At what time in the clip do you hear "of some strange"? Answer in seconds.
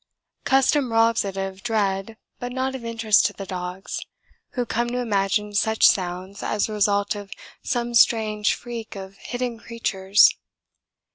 7.13-8.55